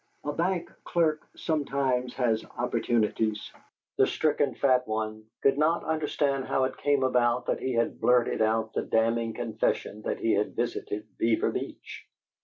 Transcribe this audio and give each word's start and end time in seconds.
A 0.23 0.33
bank 0.33 0.73
clerk 0.83 1.21
sometimes 1.35 2.15
has 2.15 2.43
opportunities. 2.57 3.51
The 3.97 4.07
stricken 4.07 4.55
fat 4.55 4.87
one 4.87 5.27
could 5.43 5.59
not 5.59 5.83
understand 5.83 6.45
how 6.45 6.63
it 6.63 6.75
came 6.79 7.03
about 7.03 7.45
that 7.45 7.59
he 7.59 7.73
had 7.73 8.01
blurted 8.01 8.41
out 8.41 8.73
the 8.73 8.81
damning 8.81 9.33
confession 9.33 10.01
that 10.01 10.17
he 10.17 10.31
had 10.31 10.55
visited 10.55 11.07
Beaver 11.19 11.51
Beach. 11.51 12.07